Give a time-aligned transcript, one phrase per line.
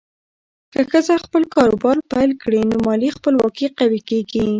[0.73, 4.43] که ښځه خپل کاروبار پیل کړي، نو مالي خپلواکي قوي کېږي.